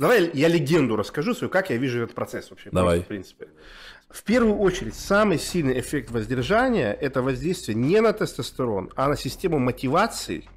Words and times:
Давай 0.00 0.30
я 0.34 0.48
легенду 0.48 0.96
расскажу 0.96 1.34
свою, 1.34 1.50
как 1.50 1.70
я 1.70 1.76
вижу 1.76 2.02
этот 2.02 2.14
процесс 2.16 2.50
вообще. 2.50 2.70
Давай. 2.72 2.96
Просто, 2.96 3.04
в 3.04 3.08
принципе. 3.08 3.46
В 4.08 4.22
первую 4.24 4.56
очередь, 4.58 4.94
самый 4.94 5.38
сильный 5.38 5.78
эффект 5.78 6.10
воздержания– 6.10 6.90
это 7.00 7.22
воздействие 7.22 7.76
не 7.76 8.00
на 8.00 8.12
тестостерон, 8.12 8.90
а 8.96 9.08
на 9.08 9.16
систему 9.16 9.58
мотивации 9.58 10.48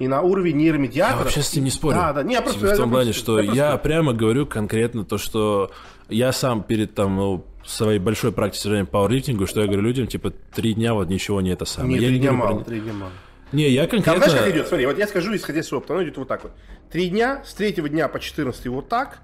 и 0.00 0.08
на 0.08 0.22
уровень 0.22 0.56
Я 0.56 0.62
нейромедиаторов. 0.62 1.24
вообще 1.24 1.42
с 1.42 1.52
этим 1.52 1.64
не 1.64 1.70
спорю. 1.70 1.94
Да, 1.96 2.12
да. 2.14 2.22
Не, 2.24 2.34
я 2.34 2.42
просто- 2.42 2.58
Типа 2.60 2.68
в 2.68 2.70
я 2.72 2.76
том 2.76 2.90
плане, 2.90 3.04
просто- 3.12 3.22
что 3.22 3.38
я 3.38 3.44
просто- 3.44 3.62
я 3.64 3.76
прямо 3.76 4.12
говорю 4.12 4.46
конкретно 4.46 5.04
то, 5.04 5.18
что 5.18 5.70
я 6.08 6.32
сам 6.32 6.64
перед 6.64 6.94
там 6.94 7.14
ну, 7.16 7.44
своей 7.64 8.00
большой 8.00 8.32
практикой 8.32 8.84
пауэрлифтингу, 8.86 9.46
что 9.46 9.60
я 9.60 9.66
говорю 9.66 9.82
людям, 9.82 10.06
типа, 10.08 10.30
три 10.30 10.74
дня 10.74 10.94
вот 10.94 11.08
ничего 11.08 11.40
не 11.42 11.50
это 11.50 11.64
самое. 11.64 11.92
Нет, 11.94 12.02
я 12.02 12.08
три 12.08 12.14
не 12.16 12.20
дня 12.22 12.30
говорю 12.30 12.46
про- 12.46 12.52
мало, 12.54 12.64
три 12.64 12.80
дня 12.80 12.92
мало. 12.94 13.12
Не, 13.54 13.70
я 13.70 13.82
Там 13.82 14.02
конкретно... 14.02 14.24
знаешь, 14.24 14.44
как 14.44 14.54
идет? 14.54 14.68
Смотри, 14.68 14.86
вот 14.86 14.98
я 14.98 15.06
скажу, 15.06 15.34
исходя 15.34 15.60
из 15.60 15.72
опыта, 15.72 15.94
оно 15.94 16.02
идет 16.02 16.16
вот 16.16 16.28
так 16.28 16.42
вот. 16.42 16.52
Три 16.90 17.08
дня, 17.08 17.42
с 17.44 17.54
третьего 17.54 17.88
дня 17.88 18.08
по 18.08 18.18
14 18.18 18.66
вот 18.66 18.88
так, 18.88 19.20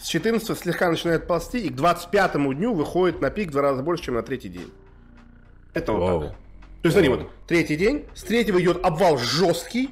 с 0.00 0.06
14 0.06 0.58
слегка 0.58 0.90
начинает 0.90 1.26
ползти, 1.26 1.58
и 1.58 1.68
к 1.68 1.74
25 1.74 2.32
дню 2.56 2.72
выходит 2.72 3.20
на 3.20 3.30
пик 3.30 3.48
в 3.48 3.52
два 3.52 3.62
раза 3.62 3.82
больше, 3.82 4.04
чем 4.04 4.14
на 4.14 4.22
третий 4.22 4.48
день. 4.48 4.72
Это 5.74 5.92
вот 5.92 6.00
Вау. 6.00 6.20
так. 6.20 6.30
То 6.30 6.88
есть, 6.88 6.94
смотри, 6.94 7.08
вот 7.10 7.30
третий 7.46 7.76
день, 7.76 8.06
с 8.14 8.22
третьего 8.24 8.60
идет 8.60 8.84
обвал 8.84 9.18
жесткий, 9.18 9.90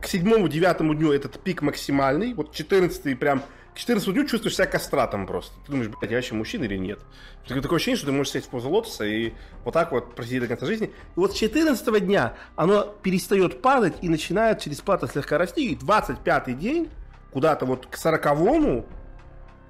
к 0.00 0.06
седьмому, 0.06 0.48
девятому 0.48 0.94
дню 0.94 1.12
этот 1.12 1.38
пик 1.40 1.62
максимальный, 1.62 2.32
вот 2.32 2.52
14 2.52 3.18
прям, 3.18 3.42
к 3.74 3.78
14 3.78 4.12
дню 4.12 4.24
чувствуешь 4.26 4.54
себя 4.54 4.66
кастратом 4.66 5.26
просто. 5.26 5.52
Ты 5.66 5.72
думаешь, 5.72 5.90
блядь, 5.90 6.10
я 6.12 6.18
вообще 6.18 6.34
мужчина 6.34 6.64
или 6.64 6.76
нет? 6.76 7.00
Такое 7.48 7.76
ощущение, 7.76 7.96
что 7.96 8.06
ты 8.06 8.12
можешь 8.12 8.32
сесть 8.32 8.46
в 8.46 8.50
позу 8.50 8.70
лотоса 8.70 9.04
и 9.04 9.32
вот 9.64 9.74
так 9.74 9.90
вот 9.90 10.14
просидеть 10.14 10.42
до 10.42 10.48
конца 10.48 10.66
жизни. 10.66 10.86
И 10.86 10.90
вот 11.16 11.32
с 11.32 11.34
14 11.34 12.06
дня 12.06 12.34
оно 12.54 12.84
перестает 13.02 13.60
падать 13.60 13.94
и 14.00 14.08
начинает 14.08 14.60
через 14.60 14.80
плату 14.80 15.08
слегка 15.08 15.38
расти. 15.38 15.72
И 15.72 15.74
25 15.74 16.56
день, 16.56 16.88
куда-то 17.32 17.66
вот 17.66 17.86
к 17.86 17.96
40 17.96 18.22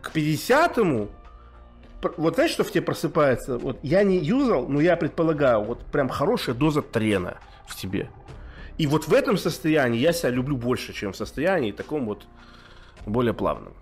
к 0.02 0.10
50 0.12 0.74
пр- 2.02 2.14
вот 2.18 2.34
знаешь, 2.34 2.50
что 2.50 2.64
в 2.64 2.70
тебе 2.70 2.82
просыпается? 2.82 3.56
Вот 3.56 3.78
я 3.82 4.02
не 4.02 4.18
юзал, 4.18 4.68
но 4.68 4.82
я 4.82 4.96
предполагаю, 4.96 5.62
вот 5.62 5.80
прям 5.86 6.10
хорошая 6.10 6.54
доза 6.54 6.82
трена 6.82 7.38
в 7.66 7.74
тебе. 7.74 8.10
И 8.76 8.86
вот 8.86 9.08
в 9.08 9.14
этом 9.14 9.38
состоянии 9.38 9.98
я 9.98 10.12
себя 10.12 10.28
люблю 10.28 10.58
больше, 10.58 10.92
чем 10.92 11.12
в 11.12 11.16
состоянии 11.16 11.72
таком 11.72 12.04
вот 12.04 12.26
более 13.06 13.32
плавном. 13.32 13.72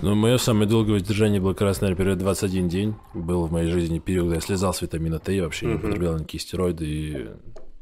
Ну, 0.00 0.14
мое 0.14 0.38
самое 0.38 0.68
долгое 0.68 0.92
воздержание 0.94 1.40
было 1.40 1.52
как 1.52 1.62
раз, 1.62 1.80
наверное, 1.80 1.98
период 2.04 2.18
21 2.18 2.68
день. 2.68 2.94
Был 3.14 3.46
в 3.46 3.52
моей 3.52 3.70
жизни 3.70 3.98
период, 3.98 4.24
когда 4.26 4.34
я 4.36 4.40
слезал 4.40 4.72
с 4.74 4.82
витамина 4.82 5.18
Т, 5.18 5.34
и 5.36 5.40
вообще 5.40 5.66
не 5.66 5.74
употреблял 5.74 6.14
никакие 6.16 6.40
стероиды. 6.40 6.84
И... 6.86 7.26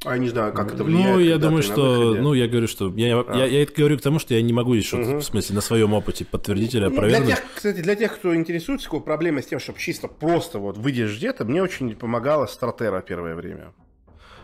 А 0.04 0.12
я 0.14 0.18
не 0.18 0.28
знаю, 0.30 0.52
как 0.54 0.72
это 0.74 0.82
влияет. 0.82 1.06
Ну, 1.14 1.18
я 1.20 1.36
думаю, 1.38 1.62
что... 1.62 2.14
Ну, 2.14 2.32
я 2.32 2.48
говорю, 2.48 2.66
что... 2.68 2.90
Я, 2.96 3.22
я, 3.34 3.44
я 3.44 3.62
это 3.62 3.72
говорю 3.76 3.98
к 3.98 4.00
тому, 4.00 4.18
что 4.18 4.34
я 4.34 4.40
не 4.40 4.52
могу 4.52 4.72
еще, 4.72 4.96
Мгм. 4.96 5.18
в 5.18 5.22
смысле, 5.24 5.54
на 5.56 5.60
своем 5.60 5.92
опыте 5.92 6.24
подтвердить 6.24 6.74
или 6.74 6.84
Ну, 6.84 6.88
для 6.90 6.96
опровергнуть. 6.98 7.28
тех, 7.28 7.44
кстати, 7.54 7.80
для 7.82 7.94
тех, 7.94 8.14
кто 8.14 8.34
интересуется, 8.34 8.86
какой 8.86 9.02
проблемой 9.02 9.42
с 9.42 9.46
тем, 9.46 9.58
чтобы 9.60 9.78
чисто 9.78 10.08
просто 10.08 10.58
вот 10.58 10.78
выйдешь 10.78 11.16
где-то, 11.18 11.44
мне 11.44 11.62
очень 11.62 11.94
помогала 11.94 12.46
стратера 12.46 13.02
первое 13.02 13.34
время. 13.34 13.72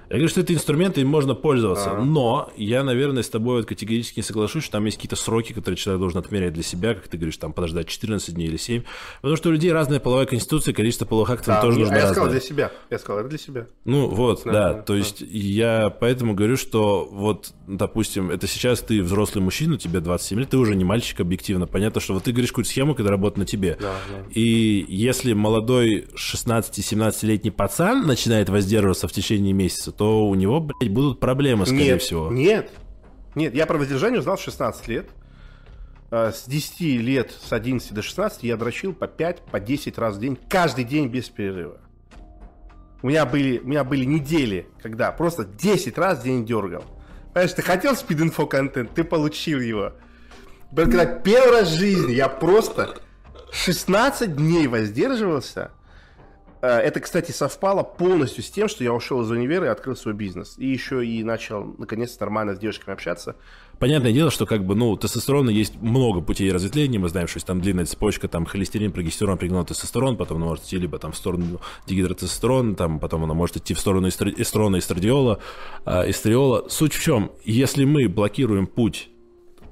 Я 0.09 0.17
говорю, 0.17 0.29
что 0.29 0.41
это 0.41 0.55
инструменты, 0.55 1.01
им 1.01 1.09
можно 1.09 1.35
пользоваться. 1.35 1.91
Ага. 1.93 2.03
Но 2.05 2.53
я, 2.57 2.85
наверное, 2.85 3.23
с 3.23 3.29
тобой 3.29 3.57
вот 3.57 3.67
категорически 3.67 4.21
не 4.21 4.23
соглашусь, 4.23 4.63
что 4.65 4.73
там 4.73 4.85
есть 4.85 4.97
какие-то 4.99 5.17
сроки, 5.17 5.53
которые 5.53 5.77
человек 5.77 6.01
должен 6.01 6.19
отмерять 6.19 6.53
для 6.53 6.63
себя, 6.63 6.95
как 6.95 7.09
ты 7.09 7.17
говоришь, 7.17 7.37
там 7.39 7.53
подождать 7.53 7.89
14 7.89 8.35
дней 8.35 8.47
или 8.49 8.57
7. 8.57 8.83
Потому 9.21 9.37
что 9.37 9.49
у 9.49 9.53
людей 9.53 9.73
разная 9.73 9.99
половая 10.01 10.27
конституция, 10.27 10.75
количество 10.75 11.07
половых 11.07 11.31
актов 11.31 11.47
Да, 11.47 11.61
тоже 11.61 11.77
а 11.77 11.81
нужно 11.81 11.95
я 11.95 12.01
разное. 12.03 12.15
сказал 12.15 12.31
для 12.31 12.41
себя. 12.41 12.73
Я 12.91 12.99
сказал, 12.99 13.21
это 13.21 13.29
для 13.31 13.39
себя. 13.39 13.67
Ну 13.85 14.09
вот, 14.09 14.43
Да, 14.45 14.53
да, 14.53 14.73
да, 14.75 14.83
то 14.83 14.93
да. 14.93 14.99
есть 14.99 15.21
я 15.23 15.91
поэтому 15.91 16.35
говорю, 16.35 16.57
что 16.57 17.09
вот, 17.11 17.53
допустим, 17.67 18.31
это 18.31 18.47
сейчас 18.47 18.81
ты 18.81 19.03
взрослый 19.03 19.43
мужчина, 19.43 19.77
тебе 19.77 20.01
27 20.01 20.39
лет, 20.41 20.51
ты 20.51 20.57
уже 20.57 20.77
не 20.77 20.85
мальчик 20.85 21.21
объективно. 21.21 21.67
Понятно, 21.67 22.01
что 22.01 22.15
вот 22.15 22.25
ты 22.25 22.33
говоришь 22.33 22.51
какую-то 22.51 22.71
схему, 22.71 22.95
которая 22.95 23.13
работает 23.19 23.39
на 23.39 23.47
тебе. 23.47 23.77
Да, 23.81 23.95
да. 24.09 24.25
И 24.33 24.85
если 24.89 25.33
молодой 25.33 26.07
16-17-летний 26.17 27.51
пацан 27.51 28.07
начинает 28.07 28.49
воздерживаться 28.49 29.09
в 29.09 29.13
течение 29.13 29.53
месяца, 29.53 29.93
то 29.97 30.29
у 30.29 30.35
него, 30.35 30.61
блядь, 30.61 30.91
будут 30.91 31.21
проблемы, 31.21 31.67
скорее 31.67 31.93
нет, 31.93 32.03
всего. 32.03 32.31
Нет, 32.31 32.71
нет, 33.35 33.55
я 33.55 33.67
про 33.67 33.79
воздержание 33.79 34.21
узнал 34.21 34.37
в 34.37 34.43
16 34.43 34.89
лет. 34.89 35.11
А, 36.11 36.33
С 36.33 36.45
10 36.47 36.81
лет, 37.03 37.33
с 37.33 37.53
11 37.53 37.93
до 37.93 38.03
16 38.03 38.43
я 38.45 38.57
дрочил 38.57 38.93
по 38.93 39.07
5, 39.07 39.43
по 39.43 39.61
10 39.61 39.99
раз 39.99 40.17
в 40.17 40.21
день, 40.21 40.39
каждый 40.49 40.85
день 40.85 41.09
без 41.09 41.29
перерыва. 41.29 41.79
У 43.03 43.09
меня 43.09 43.27
были, 43.27 43.59
у 43.59 43.67
меня 43.67 43.85
были 43.85 44.05
недели, 44.05 44.69
когда 44.83 45.13
просто 45.13 45.45
10 45.45 45.99
раз 45.99 46.21
в 46.21 46.25
день 46.25 46.45
дергал. 46.45 46.85
Понимаешь, 47.33 47.53
ты 47.53 47.63
хотел 47.63 47.95
спид-инфо 47.95 48.47
контент, 48.47 48.95
ты 48.95 49.05
получил 49.05 49.61
его. 49.61 49.93
Когда 50.75 51.05
первый 51.05 51.61
раз 51.61 51.69
в 51.69 51.79
жизни 51.79 52.13
я 52.13 52.29
просто 52.29 52.97
16 53.53 54.35
дней 54.35 54.67
воздерживался. 54.67 55.71
Э, 56.63 56.79
Это, 56.79 57.01
кстати, 57.01 57.33
совпало 57.33 57.83
полностью 57.83 58.43
с 58.43 58.51
тем, 58.51 58.69
что 58.69 58.85
я 58.85 58.93
ушел 58.93 59.23
из 59.23 59.31
универа 59.31 59.67
и 59.67 59.69
открыл 59.69 59.97
свой 59.97 60.15
бизнес. 60.15 60.55
И 60.59 60.67
еще 60.67 61.05
и 61.07 61.23
начал, 61.23 61.75
наконец, 61.79 62.19
нормально 62.19 62.55
с 62.55 62.59
девушками 62.59 62.95
общаться. 62.95 63.37
Понятное 63.79 64.13
дело, 64.13 64.31
что 64.31 64.47
как 64.47 64.65
бы, 64.65 64.75
ну, 64.75 64.97
тестостерона 64.97 65.51
есть 65.51 65.77
много 65.83 66.23
путей 66.23 66.51
разветвления, 66.51 66.99
мы 66.99 67.09
знаем, 67.11 67.29
что 67.29 67.37
есть 67.37 67.47
там 67.47 67.61
длинная 67.61 67.85
цепочка, 67.85 68.27
там 68.27 68.47
холестерин, 68.47 68.91
прогестерон, 68.91 69.37
пригнал 69.37 69.67
тестостерон, 69.67 70.17
потом 70.17 70.39
она 70.39 70.47
может 70.47 70.65
идти 70.65 70.79
либо 70.79 70.99
там 70.99 71.13
в 71.13 71.17
сторону 71.17 71.61
дигидротестостерона, 71.87 72.75
там 72.75 72.99
потом 72.99 73.25
она 73.25 73.35
может 73.35 73.59
идти 73.59 73.75
в 73.75 73.79
сторону 73.79 74.09
эстро- 74.09 74.35
эстрона, 74.35 74.79
эстрадиола, 74.79 75.41
а, 75.85 76.09
эстриола. 76.09 76.67
Суть 76.71 76.95
в 76.95 77.03
чем, 77.03 77.33
если 77.45 77.85
мы 77.85 78.09
блокируем 78.09 78.67
путь, 78.67 79.11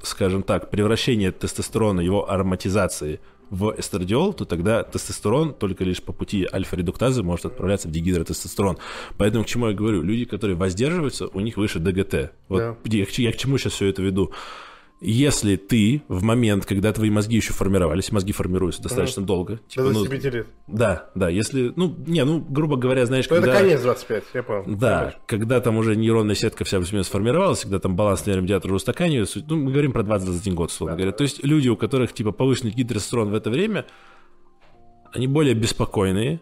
скажем 0.02 0.42
так, 0.42 0.70
превращения 0.70 1.32
тестостерона, 1.32 2.00
его 2.00 2.30
ароматизации 2.30 3.20
в 3.50 3.74
эстрадиол, 3.78 4.32
то 4.32 4.44
тогда 4.44 4.82
тестостерон 4.82 5.54
только 5.54 5.84
лишь 5.84 6.02
по 6.02 6.12
пути 6.12 6.46
альфа-редуктазы 6.50 7.22
может 7.22 7.46
отправляться 7.46 7.88
в 7.88 7.90
дигидротестостерон. 7.90 8.78
Поэтому 9.16 9.44
к 9.44 9.46
чему 9.46 9.68
я 9.68 9.74
говорю, 9.74 10.02
люди, 10.02 10.24
которые 10.24 10.56
воздерживаются, 10.56 11.28
у 11.28 11.40
них 11.40 11.56
выше 11.56 11.78
ДГТ. 11.78 12.32
Вот 12.48 12.58
Да. 12.58 12.76
я, 12.84 13.06
я 13.08 13.32
к 13.32 13.36
чему 13.36 13.58
сейчас 13.58 13.74
все 13.74 13.86
это 13.86 14.02
веду? 14.02 14.32
Если 15.06 15.56
ты 15.56 16.02
в 16.08 16.22
момент, 16.22 16.64
когда 16.64 16.90
твои 16.92 17.10
мозги 17.10 17.36
еще 17.36 17.52
формировались, 17.52 18.10
мозги 18.10 18.32
формируются 18.32 18.82
достаточно 18.82 19.22
долго, 19.22 19.60
типа, 19.68 19.82
До 19.82 19.88
ну, 19.90 20.04
25 20.06 20.34
лет. 20.34 20.46
да, 20.66 21.10
да, 21.14 21.28
если, 21.28 21.72
ну, 21.76 21.94
не, 22.06 22.24
ну, 22.24 22.40
грубо 22.40 22.76
говоря, 22.76 23.04
знаешь, 23.04 23.28
Ну, 23.28 23.36
это 23.36 23.44
когда... 23.46 23.60
конец 23.60 23.82
25, 23.82 24.24
я 24.32 24.42
понял. 24.42 24.64
Да, 24.66 24.96
Понимаешь? 24.96 25.14
когда 25.26 25.60
там 25.60 25.76
уже 25.76 25.94
нейронная 25.94 26.34
сетка 26.34 26.64
вся 26.64 26.78
плюс-минус 26.78 27.08
сформировалась, 27.08 27.60
когда 27.60 27.78
там 27.78 27.96
баланс 27.96 28.24
нейромедиатора 28.26 28.70
уже 28.72 28.76
устаканивается, 28.76 29.44
ну, 29.46 29.56
мы 29.56 29.72
говорим 29.72 29.92
про 29.92 30.02
20-21 30.02 30.54
год, 30.54 30.70
условно 30.70 30.96
говоря. 30.96 31.12
То 31.12 31.22
есть 31.22 31.44
люди, 31.44 31.68
у 31.68 31.76
которых, 31.76 32.14
типа, 32.14 32.32
повышенный 32.32 32.72
гидростерон 32.72 33.30
в 33.30 33.34
это 33.34 33.50
время, 33.50 33.84
они 35.12 35.26
более 35.26 35.54
беспокойные, 35.54 36.40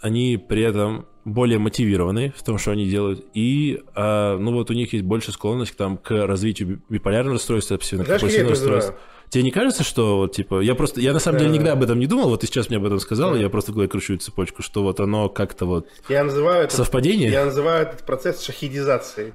они 0.00 0.36
при 0.36 0.62
этом 0.62 1.06
более 1.24 1.58
мотивированы 1.58 2.32
в 2.36 2.42
том, 2.42 2.58
что 2.58 2.70
они 2.70 2.86
делают, 2.88 3.24
и, 3.34 3.82
а, 3.94 4.38
ну, 4.38 4.52
вот 4.52 4.70
у 4.70 4.74
них 4.74 4.92
есть 4.94 5.04
больше 5.04 5.32
склонность 5.32 5.72
к, 5.72 5.76
там, 5.76 5.96
к 5.98 6.10
развитию 6.26 6.68
би- 6.68 6.78
биполярного 6.88 7.34
расстройства, 7.34 7.74
обсессивно-компульсивного 7.76 8.48
расстройства. 8.50 8.96
Тебе 9.28 9.44
не 9.44 9.50
кажется, 9.52 9.84
что, 9.84 10.16
вот, 10.16 10.34
типа, 10.34 10.60
я 10.60 10.74
просто, 10.74 11.00
я 11.00 11.12
на 11.12 11.20
самом 11.20 11.38
деле 11.38 11.50
Да. 11.50 11.54
никогда 11.54 11.72
об 11.74 11.82
этом 11.84 11.98
не 12.00 12.06
думал, 12.06 12.30
вот 12.30 12.40
ты 12.40 12.46
сейчас 12.46 12.68
мне 12.68 12.78
об 12.78 12.84
этом 12.86 12.98
сказал, 12.98 13.36
и 13.36 13.40
я 13.40 13.48
просто 13.50 13.70
в 13.70 13.74
голове 13.74 13.88
кручу 13.88 14.16
цепочку, 14.16 14.62
что 14.62 14.82
вот 14.82 14.98
оно 14.98 15.28
как-то 15.28 15.66
вот 15.66 15.86
Я 16.08 16.24
называю 16.24 16.64
это... 16.64 16.74
совпадение. 16.74 17.30
Я 17.30 17.44
называю 17.44 17.86
этот 17.86 18.04
процесс 18.06 18.42
шахидизацией. 18.42 19.34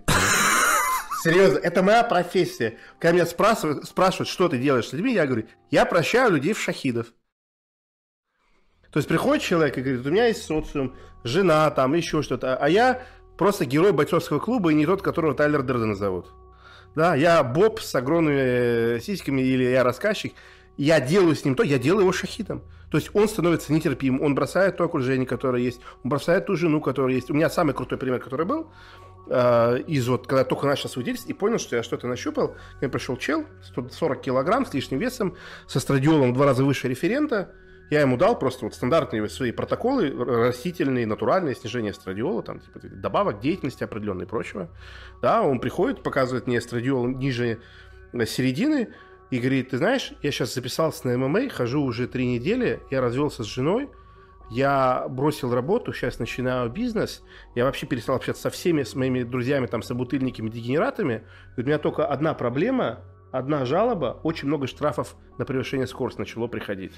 Серьезно, 1.24 1.58
это 1.60 1.82
моя 1.82 2.04
профессия. 2.04 2.78
Когда 3.00 3.14
меня 3.14 3.26
спрашивают, 3.26 3.86
спрашивают, 3.86 4.28
что 4.28 4.48
ты 4.50 4.58
делаешь 4.60 4.88
с 4.88 4.94
людьми, 4.94 5.14
я 5.14 5.26
говорю, 5.26 5.46
я 5.72 5.86
прощаю 5.86 6.32
людей 6.32 6.54
в 6.54 6.60
шахидов. 6.62 7.08
То 8.96 9.00
есть 9.00 9.10
приходит 9.10 9.44
человек 9.44 9.78
и 9.78 9.82
говорит, 9.82 10.06
у 10.06 10.10
меня 10.10 10.28
есть 10.28 10.46
социум, 10.46 10.96
жена, 11.26 11.70
там, 11.70 11.96
еще 11.96 12.22
что-то, 12.22 12.56
а 12.56 12.70
я 12.70 13.02
просто 13.38 13.66
герой 13.66 13.92
бойцовского 13.92 14.40
клуба 14.40 14.72
и 14.72 14.74
не 14.74 14.86
тот, 14.86 15.02
которого 15.02 15.36
Тайлер 15.36 15.64
Дерден 15.64 15.98
зовут. 15.98 16.28
Да, 16.96 17.14
я 17.14 17.44
Боб 17.44 17.82
с 17.82 17.94
огромными 17.94 18.40
э, 18.40 19.00
сиськами 19.02 19.42
или 19.42 19.66
я 19.66 19.84
рассказчик, 19.84 20.34
я 20.78 21.02
делаю 21.02 21.36
с 21.36 21.44
ним 21.44 21.56
то, 21.56 21.64
я 21.64 21.78
делаю 21.78 22.04
его 22.04 22.14
шахидом. 22.14 22.62
То 22.90 22.98
есть 22.98 23.10
он 23.14 23.28
становится 23.28 23.74
нетерпимым, 23.74 24.22
он 24.22 24.34
бросает 24.34 24.78
то 24.78 24.86
окружение, 24.86 25.28
которое 25.28 25.62
есть, 25.62 25.82
он 26.06 26.10
бросает 26.10 26.46
ту 26.46 26.56
жену, 26.56 26.80
которая 26.80 27.16
есть. 27.16 27.30
У 27.30 27.34
меня 27.34 27.50
самый 27.50 27.74
крутой 27.74 27.98
пример, 27.98 28.22
который 28.22 28.46
был, 28.46 28.72
э, 29.28 29.80
из 29.88 30.08
вот, 30.08 30.26
когда 30.26 30.40
я 30.40 30.46
только 30.46 30.68
начал 30.68 30.88
свидетельствовать 30.88 31.36
и 31.36 31.38
понял, 31.38 31.60
что 31.60 31.76
я 31.76 31.84
что-то 31.84 32.08
нащупал, 32.08 32.48
ко 32.54 32.58
мне 32.80 32.88
пришел 32.88 33.18
чел, 33.18 33.44
140 33.62 34.22
килограмм 34.22 34.66
с 34.66 34.74
лишним 34.74 35.00
весом, 35.00 35.36
со 35.68 35.82
страдиолом 35.82 36.32
в 36.32 36.36
два 36.36 36.46
раза 36.46 36.64
выше 36.64 36.88
референта, 36.88 37.54
я 37.90 38.02
ему 38.02 38.18
дал 38.18 38.38
просто 38.38 38.66
вот 38.66 38.74
стандартные 38.74 39.28
свои 39.30 39.52
протоколы, 39.52 40.12
растительные, 40.12 41.06
натуральные, 41.06 41.56
снижение 41.56 41.92
эстрадиола, 41.92 42.42
там, 42.42 42.60
типа, 42.60 42.80
добавок 42.84 43.40
деятельности 43.40 43.84
определенной 43.84 44.26
и 44.26 44.28
прочего. 44.28 44.70
Да, 45.22 45.44
он 45.44 45.60
приходит, 45.60 46.02
показывает 46.02 46.48
мне 46.48 46.58
эстрадиол 46.58 47.08
ниже 47.08 47.60
середины 48.26 48.90
и 49.30 49.40
говорит, 49.40 49.70
ты 49.70 49.78
знаешь, 49.78 50.14
я 50.22 50.32
сейчас 50.32 50.54
записался 50.54 51.08
на 51.08 51.18
ММА, 51.18 51.50
хожу 51.50 51.84
уже 51.84 52.08
три 52.08 52.26
недели, 52.26 52.82
я 52.90 53.02
развелся 53.02 53.44
с 53.44 53.48
женой, 53.48 53.90
я 54.50 55.08
бросил 55.10 55.54
работу, 55.54 55.92
сейчас 55.92 56.20
начинаю 56.20 56.70
бизнес, 56.70 57.24
я 57.56 57.66
вообще 57.66 57.88
перестал 57.88 58.16
общаться 58.16 58.44
со 58.44 58.50
всеми, 58.50 58.84
с 58.84 58.96
моими 58.96 59.24
друзьями, 59.24 59.66
там, 59.66 59.82
собутыльниками, 59.82 60.50
дегенератами. 60.50 61.24
Говорит, 61.52 61.66
у 61.66 61.68
меня 61.68 61.80
только 61.80 62.06
одна 62.06 62.34
проблема, 62.34 63.00
одна 63.32 63.66
жалоба, 63.66 64.20
очень 64.24 64.48
много 64.48 64.68
штрафов 64.68 65.16
на 65.38 65.46
превышение 65.46 65.88
скорости 65.88 66.20
начало 66.20 66.48
приходить. 66.48 66.94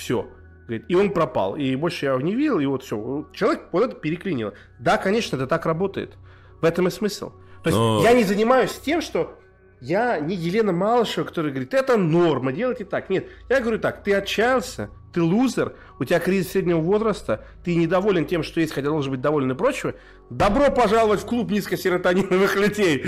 Все. 0.00 0.26
Говорит, 0.66 0.86
и 0.88 0.94
он 0.94 1.10
пропал. 1.12 1.56
И 1.56 1.76
больше 1.76 2.06
я 2.06 2.12
его 2.12 2.20
не 2.22 2.34
видел, 2.34 2.58
и 2.58 2.64
вот 2.64 2.82
все. 2.82 3.28
Человек 3.34 3.64
вот 3.70 3.84
это 3.84 3.96
переклинило. 3.96 4.54
Да, 4.78 4.96
конечно, 4.96 5.36
это 5.36 5.46
так 5.46 5.66
работает. 5.66 6.16
В 6.62 6.64
этом 6.64 6.88
и 6.88 6.90
смысл. 6.90 7.32
То 7.62 7.68
есть 7.68 7.76
Но- 7.78 8.02
я 8.02 8.14
не 8.14 8.24
занимаюсь 8.24 8.72
тем, 8.78 9.02
что 9.02 9.38
я 9.80 10.20
не 10.20 10.34
Елена 10.34 10.72
Малышева, 10.72 11.24
которая 11.24 11.52
говорит, 11.52 11.72
это 11.72 11.96
норма, 11.96 12.52
делайте 12.52 12.84
так. 12.84 13.08
Нет, 13.08 13.28
я 13.48 13.60
говорю 13.60 13.78
так, 13.78 14.02
ты 14.04 14.12
отчаялся, 14.14 14.90
ты 15.12 15.22
лузер, 15.22 15.74
у 15.98 16.04
тебя 16.04 16.20
кризис 16.20 16.52
среднего 16.52 16.80
возраста, 16.80 17.44
ты 17.64 17.74
недоволен 17.74 18.26
тем, 18.26 18.42
что 18.42 18.60
есть, 18.60 18.72
хотя 18.72 18.88
должен 18.88 19.10
быть 19.10 19.20
доволен 19.20 19.50
и 19.50 19.54
прочего. 19.54 19.94
Добро 20.28 20.70
пожаловать 20.70 21.20
в 21.20 21.26
клуб 21.26 21.50
низкосеротониновых 21.50 22.56
людей. 22.56 23.06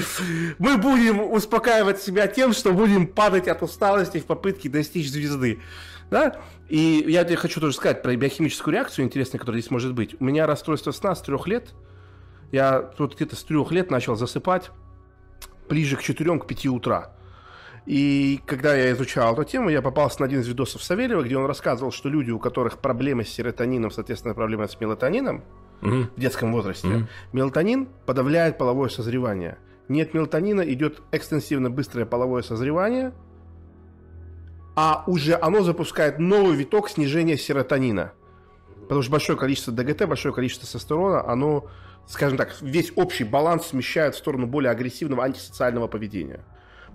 Мы 0.58 0.78
будем 0.78 1.20
успокаивать 1.20 2.00
себя 2.00 2.26
тем, 2.26 2.52
что 2.52 2.72
будем 2.72 3.06
падать 3.06 3.48
от 3.48 3.62
усталости 3.62 4.18
в 4.18 4.24
попытке 4.24 4.68
достичь 4.68 5.10
звезды. 5.10 5.60
Да? 6.10 6.36
И 6.68 7.04
я 7.06 7.24
тебе 7.24 7.36
хочу 7.36 7.60
тоже 7.60 7.74
сказать 7.74 8.02
про 8.02 8.16
биохимическую 8.16 8.74
реакцию 8.74 9.04
интересную, 9.04 9.40
которая 9.40 9.60
здесь 9.60 9.70
может 9.70 9.94
быть. 9.94 10.16
У 10.20 10.24
меня 10.24 10.46
расстройство 10.46 10.90
сна 10.90 11.14
с 11.14 11.22
трех 11.22 11.46
лет. 11.46 11.68
Я 12.50 12.80
тут 12.80 13.14
где-то 13.14 13.36
с 13.36 13.44
трех 13.44 13.70
лет 13.72 13.90
начал 13.90 14.16
засыпать 14.16 14.70
ближе 15.68 15.96
к 15.96 16.02
4 16.02 16.38
к 16.38 16.46
5 16.46 16.66
утра. 16.66 17.12
И 17.84 18.40
когда 18.46 18.74
я 18.76 18.92
изучал 18.92 19.32
эту 19.32 19.44
тему, 19.44 19.68
я 19.68 19.82
попался 19.82 20.20
на 20.20 20.26
один 20.26 20.40
из 20.40 20.46
видосов 20.48 20.82
Савельева, 20.82 21.22
где 21.22 21.36
он 21.36 21.46
рассказывал, 21.46 21.90
что 21.90 22.08
люди, 22.08 22.30
у 22.30 22.38
которых 22.38 22.78
проблемы 22.78 23.24
с 23.24 23.28
серотонином, 23.30 23.90
соответственно, 23.90 24.34
проблемы 24.34 24.68
с 24.68 24.78
мелатонином 24.80 25.42
Мгм. 25.80 26.10
в 26.16 26.20
детском 26.20 26.52
возрасте, 26.52 26.86
Мгм. 26.86 27.08
мелатонин 27.32 27.88
подавляет 28.06 28.56
половое 28.56 28.88
созревание. 28.88 29.58
Нет 29.88 30.14
мелатонина, 30.14 30.60
идет 30.62 31.02
экстенсивно 31.10 31.70
быстрое 31.70 32.06
половое 32.06 32.42
созревание, 32.42 33.12
а 34.76 35.02
уже 35.08 35.36
оно 35.40 35.62
запускает 35.62 36.18
новый 36.20 36.56
виток 36.56 36.88
снижения 36.88 37.36
серотонина. 37.36 38.12
Потому 38.82 39.02
что 39.02 39.12
большое 39.12 39.38
количество 39.38 39.72
ДГТ, 39.72 40.06
большое 40.06 40.34
количество 40.34 40.66
тестостерона, 40.66 41.26
оно, 41.26 41.68
скажем 42.06 42.36
так, 42.36 42.54
весь 42.60 42.92
общий 42.96 43.24
баланс 43.24 43.66
смещает 43.68 44.14
в 44.14 44.18
сторону 44.18 44.46
более 44.46 44.70
агрессивного 44.70 45.24
антисоциального 45.24 45.86
поведения. 45.86 46.44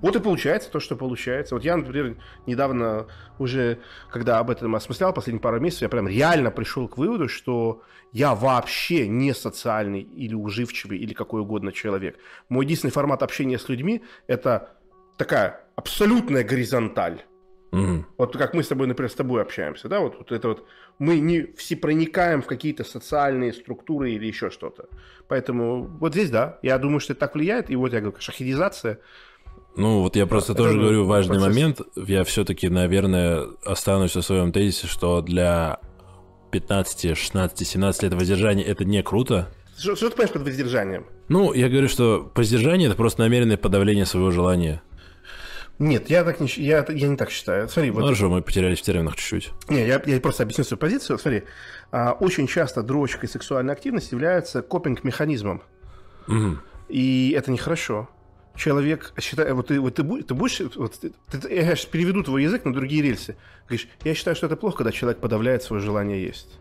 Вот 0.01 0.16
и 0.16 0.19
получается 0.19 0.69
то, 0.69 0.80
что 0.80 0.95
получается. 0.95 1.56
Вот 1.56 1.63
я, 1.63 1.75
например, 1.75 2.18
недавно 2.45 3.07
уже, 3.39 3.80
когда 4.12 4.38
об 4.39 4.51
этом 4.51 4.75
осмыслял 4.75 5.12
последние 5.12 5.42
пару 5.42 5.60
месяцев, 5.60 5.84
я 5.84 5.89
прям 5.89 6.07
реально 6.07 6.51
пришел 6.51 6.88
к 6.88 6.98
выводу, 6.98 7.28
что 7.28 7.81
я 8.12 8.36
вообще 8.36 9.07
не 9.07 9.34
социальный 9.34 10.01
или 10.01 10.36
уживчивый 10.36 11.00
или 11.00 11.13
какой 11.13 11.42
угодно 11.42 11.72
человек. 11.72 12.18
Мой 12.48 12.66
единственный 12.66 12.92
формат 12.92 13.24
общения 13.24 13.57
с 13.57 13.69
людьми– 13.69 14.04
это 14.28 14.78
такая 15.18 15.66
абсолютная 15.75 16.44
горизонталь. 16.44 17.24
Мгм. 17.72 18.06
Вот 18.18 18.36
как 18.38 18.54
мы 18.54 18.64
с 18.64 18.68
тобой, 18.68 18.88
например, 18.88 19.12
с 19.12 19.16
тобой 19.16 19.42
общаемся, 19.42 19.88
да, 19.90 20.00
вот, 20.00 20.18
вот 20.18 20.31
это 20.31 20.48
вот, 20.48 20.66
мы 21.00 21.19
не 21.19 21.48
все 21.58 21.75
проникаем 21.75 22.42
в 22.42 22.46
какие-то 22.46 22.84
социальные 22.84 23.52
структуры 23.54 24.12
или 24.12 24.25
еще 24.25 24.50
что-то. 24.50 24.86
Поэтому 25.28 25.84
вот 25.84 26.14
здесь, 26.14 26.30
да, 26.30 26.60
я 26.62 26.78
думаю, 26.78 27.00
что 27.02 27.14
это 27.14 27.19
так 27.22 27.36
влияет, 27.36 27.69
и 27.69 27.75
вот 27.75 27.92
я 27.94 28.00
говорю, 28.02 28.16
шахидизация, 28.19 29.00
Ну, 29.75 30.02
вот 30.02 30.16
я 30.16 30.25
просто 30.25 30.54
Это 30.54 30.64
тоже 30.64 30.74
же 30.74 30.80
говорю 30.80 31.06
важный 31.06 31.36
процесс. 31.40 31.56
момент. 31.56 31.81
Я 31.96 32.24
все-таки, 32.24 32.69
наверное, 32.69 33.46
останусь 33.66 34.16
в 34.16 34.22
своем 34.22 34.52
тезисе, 34.52 34.88
что 34.88 35.22
для 35.22 35.80
15, 36.52 37.16
16, 37.18 37.68
17 37.68 38.04
лет 38.04 38.13
воздержания 38.13 38.63
это 38.63 38.86
не 38.86 39.04
круто. 39.04 39.50
что, 39.78 39.96
что 39.96 40.10
ты 40.10 40.16
понимаешь 40.16 40.34
под 40.34 40.42
воздержанием? 40.44 41.06
Ну, 41.28 41.54
я 41.54 41.70
говорю, 41.70 41.90
что 41.90 42.31
воздержание 42.34 42.88
это 42.88 42.98
просто 42.98 43.22
намеренное 43.22 43.58
подавление 43.58 44.06
своего 44.06 44.31
желания. 44.31 44.81
Нет, 45.79 46.09
я 46.09 46.24
так 46.24 46.39
не, 46.39 46.47
я, 46.57 46.85
я 46.89 47.07
не 47.07 47.18
так 47.18 47.29
считаю. 47.29 47.69
Смотри, 47.69 47.91
вот 47.91 48.03
Хорошо, 48.03 48.29
мы 48.29 48.41
потерялись 48.41 48.79
в 48.79 48.81
терминах 48.81 49.15
чуть-чуть. 49.15 49.51
Не, 49.69 49.85
я, 49.85 50.01
я 50.06 50.19
просто 50.19 50.44
объясню 50.44 50.63
свою 50.63 50.79
позицию. 50.79 51.19
Смотри, 51.19 51.44
а, 51.91 52.13
очень 52.13 52.47
часто 52.47 52.81
дрочка 52.81 53.27
и 53.27 53.29
сексуальная 53.29 53.75
активность 53.75 54.12
являются 54.12 54.62
копинг-механизмом. 54.62 55.62
Мгм. 56.25 56.62
И 56.89 57.33
это 57.38 57.51
нехорошо. 57.51 58.09
Человек 58.56 59.13
считает, 59.21 59.53
вот 59.53 59.68
ты, 59.68 59.79
вот 59.79 59.94
ты, 59.94 60.03
ты 60.24 60.33
будешь, 60.33 60.59
вот 60.75 61.00
ты- 61.00 61.13
я 61.53 61.75
сейчас 61.75 61.85
переведу 61.85 62.24
твой 62.24 62.41
язык 62.41 62.65
на 62.65 62.74
другие 62.74 63.03
рельсы. 63.03 63.35
Говоришь, 63.68 63.88
я 64.03 64.15
считаю, 64.15 64.35
что 64.35 64.47
это 64.47 64.56
плохо, 64.56 64.77
когда 64.77 64.91
человек 64.91 65.19
подавляет 65.19 65.62
свое 65.62 65.79
желание 65.81 66.24
есть. 66.24 66.57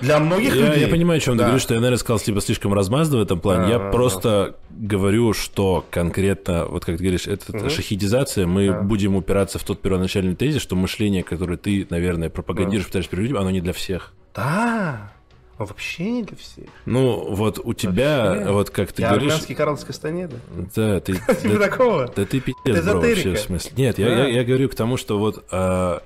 Для 0.00 0.18
многих 0.18 0.54
Я, 0.54 0.66
людей. 0.68 0.80
я 0.82 0.88
понимаю, 0.88 1.18
о 1.18 1.20
чем 1.20 1.34
ты 1.34 1.38
Да. 1.38 1.44
говоришь, 1.44 1.62
что 1.62 1.74
я, 1.74 1.80
наверное, 1.80 1.98
сказал 1.98 2.18
типа 2.18 2.40
слишком 2.40 2.74
размазанно 2.74 3.18
в 3.18 3.22
этом 3.22 3.40
плане. 3.40 3.64
Да, 3.64 3.70
я 3.72 3.78
да, 3.78 3.90
просто 3.90 4.56
говорю, 4.70 5.32
что 5.32 5.84
конкретно, 5.90 6.66
вот 6.66 6.84
как 6.84 6.96
ты 6.98 7.02
говоришь, 7.02 7.26
это 7.26 7.70
шахидизация, 7.70 8.46
мы 8.46 8.82
будем 8.82 9.16
упираться 9.16 9.58
в 9.58 9.64
тот 9.64 9.80
первоначальный 9.80 10.34
тезис, 10.34 10.60
что 10.60 10.76
мышление, 10.76 11.22
которое 11.22 11.56
ты, 11.56 11.86
наверное, 11.90 12.28
пропагандируешь, 12.30 12.86
пытаешься 12.86 13.10
привить, 13.10 13.32
оно 13.32 13.50
не 13.50 13.60
для 13.60 13.72
всех. 13.72 14.12
Да, 14.34 15.12
он 15.58 15.66
вообще 15.66 16.10
не 16.10 16.22
для 16.24 16.36
всех. 16.36 16.64
Ну, 16.84 17.32
вот 17.32 17.60
у 17.62 17.74
тебя, 17.74 18.24
Вообще. 18.34 18.50
вот 18.52 18.70
как 18.70 18.92
ты 18.92 19.02
я 19.02 19.10
говоришь... 19.10 19.30
армянский 19.30 19.54
Карловской 19.54 19.92
стане, 19.94 20.26
да? 20.28 20.36
Да, 20.74 21.00
ты... 21.00 21.12
Типа 21.42 21.54
да- 21.54 21.58
такого. 21.58 22.12
Да 22.14 22.24
ты 22.24 22.40
пиздец, 22.40 22.84
бро, 22.84 23.00
вообще, 23.00 23.34
в 23.34 23.38
смысле. 23.38 23.70
Нет, 23.76 23.98
я, 23.98 24.08
я, 24.08 24.26
я 24.26 24.44
говорю 24.44 24.68
к 24.68 24.74
тому, 24.74 24.96
что 24.96 25.16
вот 25.18 25.44
а, 25.52 26.02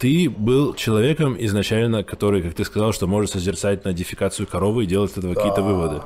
ты 0.00 0.30
был 0.30 0.74
человеком 0.74 1.36
изначально, 1.38 2.02
который, 2.02 2.40
как 2.40 2.54
ты 2.54 2.64
сказал, 2.64 2.94
что 2.94 3.06
может 3.06 3.32
созерцать 3.32 3.84
на 3.84 3.92
дефикацию 3.92 4.46
коровы 4.46 4.84
и 4.84 4.86
делать 4.86 5.12
из 5.12 5.18
этого 5.18 5.34
какие-то 5.34 5.60
выводы. 5.60 6.00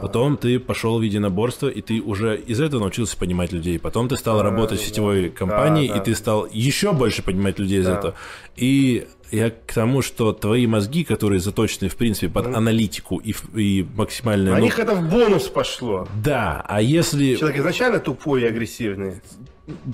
Потом 0.00 0.36
ты 0.36 0.60
пошел 0.60 1.00
в 1.00 1.02
единоборство, 1.02 1.66
и 1.68 1.82
ты 1.82 2.00
уже 2.00 2.38
из 2.38 2.60
этого 2.60 2.80
научился 2.80 3.16
понимать 3.16 3.50
людей. 3.50 3.80
Потом 3.80 4.08
ты 4.08 4.16
стал 4.16 4.40
работать 4.40 4.80
в 4.80 4.86
сетевой 4.86 5.30
компании, 5.30 5.88
да. 5.88 5.96
и 5.96 6.04
ты 6.04 6.14
стал 6.14 6.46
еще 6.52 6.92
больше 6.92 7.24
понимать 7.24 7.58
людей 7.58 7.80
из 7.80 7.88
этого. 7.88 8.14
И 8.54 9.08
я 9.30 9.50
к 9.50 9.72
тому, 9.74 10.02
что 10.02 10.32
твои 10.32 10.66
мозги, 10.66 11.04
которые 11.04 11.40
заточены, 11.40 11.88
в 11.88 11.96
принципе, 11.96 12.28
под 12.28 12.46
аналитику 12.46 13.18
и, 13.18 13.34
и 13.54 13.86
максимальную... 13.94 14.52
На 14.52 14.58
ну, 14.58 14.64
них 14.64 14.78
это 14.78 14.94
в 14.94 15.08
бонус 15.08 15.48
пошло. 15.48 16.08
Да, 16.22 16.64
а 16.68 16.80
если... 16.82 17.36
Человек 17.36 17.58
изначально 17.58 18.00
тупой 18.00 18.42
и 18.42 18.46
агрессивный. 18.46 19.20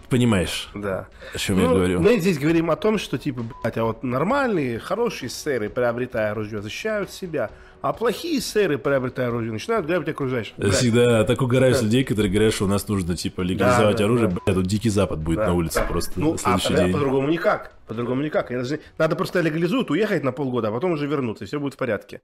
Понимаешь, 0.09 0.71
Да. 0.75 1.09
о 1.35 1.39
чем 1.39 1.59
я 1.59 1.69
Ну, 1.69 1.75
говорю? 1.75 2.01
Мы 2.01 2.19
здесь 2.19 2.39
говорим 2.39 2.71
о 2.71 2.77
том, 2.77 2.99
что, 2.99 3.19
типа, 3.19 3.43
блядь, 3.63 3.77
а 3.77 3.85
вот 3.85 4.03
нормальные, 4.03 4.79
хорошие 4.79 5.29
сэры, 5.29 5.69
приобретая 5.69 6.31
оружие, 6.31 6.63
защищают 6.63 7.11
себя, 7.11 7.51
а 7.83 7.93
плохие 7.93 8.41
сэры, 8.41 8.79
приобретая 8.79 9.29
оружие, 9.29 9.53
начинают 9.53 9.87
грабить 9.87 10.09
окружающих. 10.09 10.55
Я 10.57 10.65
Блядь, 10.65 10.75
всегда 10.75 11.25
так 11.25 11.41
угораю 11.43 11.75
с 11.75 11.83
людей, 11.83 12.05
которые 12.05 12.33
говорят, 12.33 12.53
что 12.55 12.65
у 12.65 12.69
нас 12.69 12.89
нужно, 12.89 13.17
типа, 13.17 13.43
легализовать 13.43 13.97
Да, 13.97 13.99
да, 13.99 14.05
оружие. 14.05 14.29
да. 14.29 14.37
Бля, 14.45 14.55
тут 14.55 14.67
дикий 14.67 14.91
запад 14.91 15.19
будет 15.21 15.39
да, 15.39 15.47
на 15.49 15.55
улице 15.55 15.81
да. 15.81 15.87
просто 15.87 16.13
Ну, 16.17 16.31
на 16.31 16.35
а 16.35 16.39
следующий 16.39 16.69
тогда 16.69 16.85
день. 16.85 16.93
по-другому 16.93 17.29
никак. 17.29 17.73
По-другому 17.87 18.23
никак. 18.23 18.49
Даже- 18.51 18.81
Надо 18.99 19.17
просто 19.17 19.41
легализуют, 19.41 19.91
уехать 19.91 20.25
на 20.25 20.33
полгода, 20.33 20.69
а 20.69 20.73
потом 20.73 20.93
уже 20.93 21.07
вернуться, 21.07 21.45
и 21.45 21.47
все 21.47 21.61
будет 21.61 21.75
в 21.75 21.77
порядке. 21.77 22.21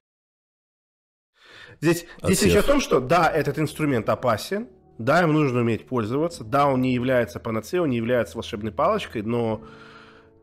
Здесь, 1.81 2.07
здесь 2.23 2.43
речь 2.43 2.57
о 2.57 2.63
том, 2.63 2.81
что 2.81 3.01
да, 3.01 3.31
этот 3.31 3.59
инструмент 3.59 4.09
опасен, 4.09 4.69
да, 4.99 5.23
им 5.23 5.33
нужно 5.33 5.61
уметь 5.61 5.87
пользоваться, 5.87 6.45
да, 6.45 6.67
он 6.69 6.81
не 6.81 6.93
является 6.95 7.41
панацеей, 7.41 7.83
он 7.83 7.91
не 7.91 7.97
является 7.97 8.37
волшебной 8.37 8.73
палочкой, 8.73 9.23
но 9.23 9.65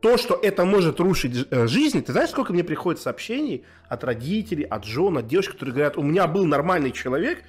то, 0.01 0.17
что 0.17 0.39
это 0.41 0.65
может 0.65 0.99
рушить 0.99 1.47
э, 1.49 1.67
жизнь, 1.67 2.03
ты 2.03 2.11
знаешь, 2.11 2.29
сколько 2.29 2.53
мне 2.53 2.63
приходит 2.63 3.01
сообщений 3.01 3.65
от 3.87 4.03
родителей, 4.03 4.63
от 4.63 4.85
жен, 4.85 5.17
от 5.17 5.27
девушек, 5.27 5.53
которые 5.53 5.73
говорят, 5.73 5.97
у 5.97 6.03
меня 6.03 6.27
был 6.27 6.45
нормальный 6.45 6.91
человек, 6.91 7.43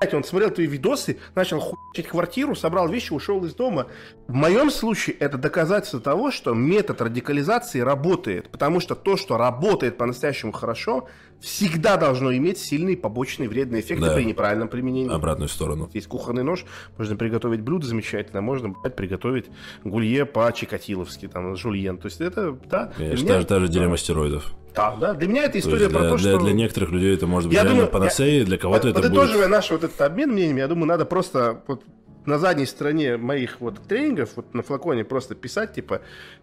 блядь, 0.00 0.14
он 0.14 0.24
смотрел 0.24 0.50
твои 0.50 0.66
видосы, 0.66 1.18
начал 1.34 1.60
хуячить 1.60 2.08
квартиру, 2.10 2.54
собрал 2.54 2.88
вещи, 2.88 3.12
ушел 3.12 3.44
из 3.44 3.54
дома. 3.54 3.86
В 4.28 4.32
моем 4.34 4.70
случае 4.70 5.16
это 5.16 5.38
доказательство 5.38 6.00
того, 6.00 6.30
что 6.30 6.54
метод 6.54 7.00
радикализации 7.00 7.80
работает, 7.80 8.48
потому 8.50 8.80
что 8.80 8.94
то, 8.94 9.16
что 9.16 9.36
работает 9.36 9.96
по-настоящему 9.98 10.52
хорошо, 10.52 11.08
всегда 11.40 11.96
должно 11.96 12.34
иметь 12.34 12.58
сильные 12.58 12.96
побочные 12.96 13.48
вредные 13.48 13.82
эффекты 13.82 14.06
Да. 14.06 14.14
при 14.14 14.24
неправильном 14.24 14.68
применении. 14.68 15.12
Обратную 15.14 15.48
сторону. 15.48 15.90
Есть 15.92 16.06
кухонный 16.08 16.42
нож, 16.42 16.64
можно 16.96 17.16
приготовить 17.16 17.60
блюдо 17.60 17.86
замечательно, 17.86 18.40
можно 18.40 18.70
блядь, 18.70 18.96
приготовить 18.96 19.46
гулье 19.84 20.24
по-чикатиловски, 20.24 21.28
там, 21.28 21.54
жульен. 21.56 21.98
То 21.98 22.06
есть 22.06 22.20
это, 22.20 22.52
да. 22.68 22.92
Конечно, 22.96 23.24
меня- 23.24 23.34
даже, 23.34 23.46
даже 23.46 23.68
дилемма 23.68 23.96
стероидов. 23.98 24.52
Да, 24.76 24.94
да. 24.94 25.14
Для 25.14 25.26
меня 25.26 25.44
это 25.44 25.54
То 25.54 25.58
история 25.60 25.88
про 25.88 26.00
для, 26.00 26.10
то, 26.10 26.18
что... 26.18 26.38
для 26.38 26.52
некоторых 26.52 26.90
людей 26.90 27.14
это 27.14 27.26
может 27.26 27.48
быть 27.48 27.56
Я 27.56 27.62
реально 27.62 27.86
думаю, 27.86 27.92
панацеей, 27.92 28.44
для 28.44 28.58
кого-то 28.58 28.88
это 28.88 29.00
будет... 29.00 29.10
Подытоживая 29.10 29.48
наш 29.48 29.70
вот 29.70 29.84
этот 29.84 30.00
обмен 30.02 30.32
мнениями, 30.32 30.60
я 30.60 30.68
думаю, 30.68 30.86
надо 30.86 31.06
просто 31.06 31.62
вот 31.66 31.82
на 32.26 32.38
задней 32.38 32.66
стороне 32.66 33.16
моих 33.16 33.60
вот 33.60 33.82
тренингов, 33.88 34.30
вот 34.36 34.52
на 34.52 34.62
флаконе 34.62 35.04
просто 35.04 35.34
писать, 35.34 35.74
типа, 35.74 36.02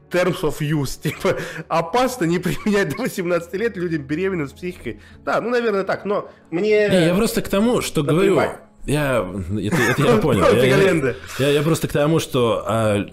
terms 0.10 0.42
of 0.42 0.60
use, 0.60 1.00
типа, 1.04 1.38
опасно 1.68 2.26
не 2.26 2.40
применять 2.40 2.90
до 2.90 3.04
18 3.04 3.54
лет 3.54 3.78
людям 3.78 4.02
беременным 4.04 4.48
с 4.48 4.54
психикой. 4.54 5.00
Да, 5.24 5.40
ну, 5.42 5.50
наверное, 5.50 5.84
так, 5.84 6.06
но 6.06 6.30
мне... 6.52 6.90
Не, 6.90 7.06
я 7.08 7.16
просто 7.16 7.42
к 7.42 7.50
тому, 7.50 7.82
что 7.82 8.04
говорю. 8.04 8.42
Я, 8.86 9.26
это, 9.60 9.76
это 9.78 10.02
я 10.02 10.18
понял. 10.22 10.44
Я, 10.56 11.16
я, 11.40 11.50
я, 11.50 11.62
просто 11.62 11.88
к 11.88 11.94
тому, 11.94 12.20
что 12.20 12.64
а, 12.68 13.06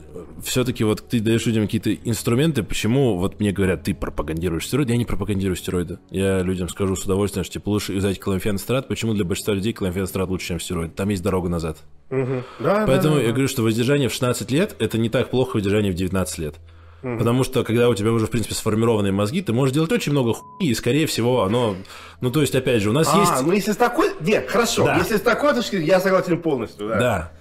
все-таки 0.42 0.82
вот 0.84 1.08
ты 1.08 1.20
даешь 1.20 1.46
людям 1.46 1.64
какие-то 1.64 1.94
инструменты, 1.94 2.62
почему 2.62 3.16
вот 3.16 3.38
мне 3.38 3.52
говорят, 3.52 3.84
ты 3.84 3.94
пропагандируешь 3.94 4.66
стероиды, 4.66 4.92
я 4.92 4.98
не 4.98 5.04
пропагандирую 5.04 5.56
стероиды. 5.56 5.98
Я 6.10 6.40
людям 6.42 6.68
скажу 6.68 6.96
с 6.96 7.04
удовольствием, 7.04 7.44
что 7.44 7.54
типа 7.54 7.68
лучше 7.68 7.92
взять 7.92 8.18
клоамфенстрат, 8.18 8.88
почему 8.88 9.14
для 9.14 9.24
большинства 9.24 9.54
людей 9.54 9.72
клоамфенстрат 9.72 10.28
лучше, 10.28 10.48
чем 10.48 10.60
стероид. 10.60 10.94
Там 10.94 11.08
есть 11.08 11.22
дорога 11.22 11.48
назад. 11.48 11.78
Угу. 12.10 12.42
Да, 12.60 12.84
Поэтому 12.86 13.14
да, 13.14 13.20
да, 13.20 13.26
я 13.26 13.32
говорю, 13.32 13.48
что 13.48 13.62
воздержание 13.62 14.08
в 14.08 14.12
16 14.12 14.50
лет 14.50 14.74
это 14.80 14.98
не 14.98 15.08
так 15.08 15.30
плохо 15.30 15.56
воздержание 15.56 15.92
в 15.92 15.94
19 15.94 16.38
лет. 16.38 16.56
Угу. 17.02 17.18
Потому 17.18 17.44
что, 17.44 17.64
когда 17.64 17.88
у 17.88 17.94
тебя 17.94 18.12
уже, 18.12 18.26
в 18.26 18.30
принципе, 18.30 18.54
сформированные 18.54 19.12
мозги, 19.12 19.40
ты 19.40 19.52
можешь 19.52 19.74
делать 19.74 19.90
очень 19.92 20.12
много 20.12 20.34
хуйни, 20.34 20.70
и, 20.70 20.74
скорее 20.74 21.06
всего, 21.06 21.42
оно... 21.42 21.76
Ну, 22.20 22.30
то 22.30 22.40
есть, 22.40 22.54
опять 22.54 22.82
же, 22.82 22.90
у 22.90 22.92
нас 22.92 23.08
а, 23.12 23.18
есть... 23.18 23.42
ну, 23.42 23.52
если 23.52 23.72
с 23.72 23.76
такой... 23.76 24.10
Нет, 24.20 24.48
хорошо. 24.48 24.84
Да. 24.84 24.96
Если 24.98 25.16
с 25.16 25.22
такой 25.22 25.54
точки 25.54 25.76
я 25.76 26.00
согласен 26.00 26.40
полностью, 26.40 26.88
да. 26.88 26.98
Да. 26.98 27.32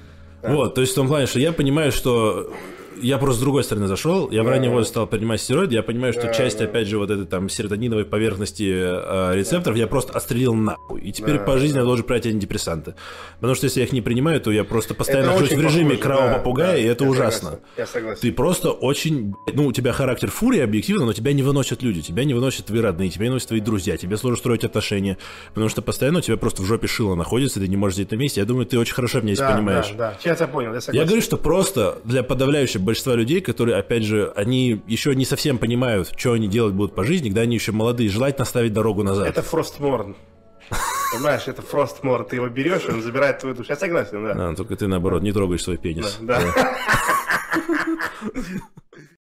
да. 0.41 0.53
Вот, 0.53 0.75
то 0.75 0.81
есть, 0.81 0.93
в 0.93 0.95
том 0.95 1.07
плане, 1.07 1.27
что 1.27 1.39
я 1.39 1.51
понимаю, 1.51 1.91
что 1.91 2.53
я 3.01 3.17
просто 3.17 3.39
с 3.39 3.41
другой 3.41 3.63
стороны 3.63 3.87
зашел. 3.87 4.29
Я 4.31 4.43
в 4.43 4.47
раннем 4.47 4.71
возрасте 4.71 4.91
стал 4.91 5.07
принимать 5.07 5.41
стероиды. 5.41 5.75
Я 5.75 5.83
понимаю, 5.83 6.13
что 6.13 6.33
часть, 6.33 6.61
опять 6.61 6.87
же, 6.87 6.97
вот 6.97 7.09
этой 7.09 7.25
там 7.25 7.49
серотониновой 7.49 8.05
поверхности 8.05 8.71
э, 8.71 9.35
рецепторов 9.35 9.77
я 9.77 9.87
просто 9.87 10.13
отстрелил 10.13 10.53
нахуй. 10.53 11.01
И 11.01 11.11
теперь 11.11 11.39
по 11.39 11.57
жизни 11.57 11.77
я 11.77 11.83
должен 11.83 12.05
принять 12.05 12.25
антидепрессанты. 12.27 12.95
Потому 13.35 13.55
что 13.55 13.65
если 13.65 13.79
я 13.79 13.85
их 13.85 13.91
не 13.91 14.01
принимаю, 14.01 14.41
то 14.41 14.51
я 14.51 14.63
просто 14.63 14.93
постоянно 14.93 15.27
нахожусь 15.27 15.53
в 15.53 15.61
режиме 15.61 15.97
кровавого 15.97 16.37
попугая, 16.37 16.77
и 16.77 16.83
это 16.83 17.05
ужасно. 17.05 17.59
Я 17.77 17.85
согласен. 17.85 18.21
Ты 18.21 18.31
просто 18.31 18.71
очень... 18.71 19.33
Ну, 19.53 19.67
у 19.67 19.71
тебя 19.71 19.91
характер 19.91 20.29
фурии 20.29 20.59
объективно, 20.59 21.05
но 21.05 21.13
тебя 21.13 21.33
не 21.33 21.43
выносят 21.43 21.81
люди. 21.81 22.01
Тебя 22.01 22.23
не 22.23 22.33
выносят 22.33 22.65
твои 22.65 22.81
родные, 22.81 23.09
тебя 23.09 23.25
не 23.25 23.29
выносят 23.29 23.49
твои 23.49 23.59
друзья. 23.59 23.97
Тебе 23.97 24.17
сложно 24.17 24.37
строить 24.37 24.63
отношения. 24.63 25.17
Потому 25.49 25.69
что 25.69 25.81
постоянно 25.81 26.19
у 26.19 26.21
тебя 26.21 26.37
просто 26.37 26.61
в 26.61 26.65
жопе 26.65 26.87
шило 26.87 27.15
находится, 27.15 27.59
ты 27.59 27.67
не 27.67 27.77
можешь 27.77 27.97
сидеть 27.97 28.11
на 28.11 28.15
месте. 28.15 28.41
Я 28.41 28.45
думаю, 28.45 28.65
ты 28.65 28.77
очень 28.77 28.93
хорошо 28.93 29.21
меня 29.21 29.35
здесь 29.35 29.47
да, 29.47 29.55
понимаешь. 29.55 29.89
Да, 29.91 30.11
да. 30.11 30.17
Сейчас 30.19 30.41
я 30.41 30.47
понял, 30.47 30.73
я 30.73 30.81
согласен. 30.81 30.99
Я 30.99 31.05
говорю, 31.05 31.21
что 31.21 31.37
просто 31.37 31.99
для 32.03 32.23
подавляющего 32.23 32.81
большинства 32.89 33.13
людей, 33.13 33.39
которые 33.39 33.77
опять 33.77 34.03
же, 34.03 34.33
они 34.35 34.81
еще 34.87 35.15
не 35.15 35.25
совсем 35.25 35.59
понимают, 35.59 36.11
что 36.17 36.33
они 36.33 36.47
делать 36.47 36.73
будут 36.73 36.95
по 36.95 37.03
жизни, 37.03 37.29
когда 37.29 37.41
они 37.41 37.53
еще 37.55 37.71
молодые, 37.71 38.09
желательно 38.09 38.45
ставить 38.45 38.73
дорогу 38.73 39.03
назад. 39.03 39.27
Это 39.27 39.43
Фростморн. 39.43 40.15
Понимаешь, 41.13 41.43
это 41.47 41.61
Фростмор, 41.61 42.23
ты 42.25 42.37
его 42.37 42.49
берешь, 42.49 42.85
он 42.85 43.01
забирает 43.03 43.39
твою 43.39 43.55
душу. 43.55 43.69
Я 43.69 43.75
согласен, 43.75 44.23
да. 44.23 44.49
А, 44.49 44.55
только 44.55 44.75
ты 44.75 44.87
наоборот 44.87 45.21
не 45.21 45.31
трогаешь 45.31 45.63
свой 45.63 45.77
пенис. 45.77 46.17
Да. 46.21 46.41
да. 46.55 46.77